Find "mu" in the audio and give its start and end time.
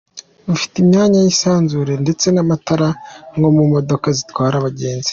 3.55-3.63